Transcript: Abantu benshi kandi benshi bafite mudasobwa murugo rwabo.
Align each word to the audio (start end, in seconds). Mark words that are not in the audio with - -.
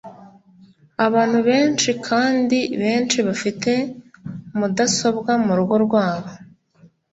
Abantu 1.05 1.39
benshi 1.47 1.89
kandi 2.07 2.59
benshi 2.81 3.17
bafite 3.27 3.71
mudasobwa 4.57 5.31
murugo 5.45 5.75
rwabo. 5.85 6.31